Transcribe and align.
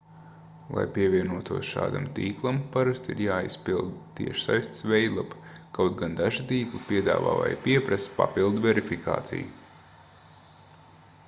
lai 0.75 0.83
pievienotos 0.93 1.67
šādam 1.71 2.07
tīklam 2.19 2.61
parasti 2.75 3.13
ir 3.15 3.19
jāaizpilda 3.25 4.15
tiešsaistes 4.21 4.87
veidlapa 4.93 5.59
kaut 5.79 5.99
gan 6.01 6.17
daži 6.23 6.47
tīkli 6.53 6.83
piedāvā 6.89 7.37
vai 7.43 7.53
pieprasa 7.69 8.17
papildu 8.17 8.67
verifikāciju 8.67 9.55